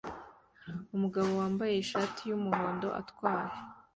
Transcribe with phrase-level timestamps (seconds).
[0.95, 3.53] Umugabo wambaye ishati yumuhondo atwara